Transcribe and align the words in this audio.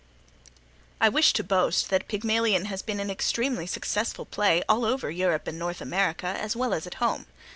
I 0.99 1.09
wish 1.09 1.31
to 1.33 1.43
boast 1.43 1.91
that 1.91 2.07
Pygmalion 2.07 2.65
has 2.65 2.81
been 2.81 2.99
an 2.99 3.11
extremely 3.11 3.67
successful 3.67 4.25
play 4.25 4.63
all 4.67 4.83
over 4.83 5.11
Europe 5.11 5.47
and 5.47 5.59
North 5.59 5.79
America 5.79 6.25
as 6.25 6.55
well 6.55 6.73
as 6.73 6.87
at 6.87 6.95
home. 6.95 7.27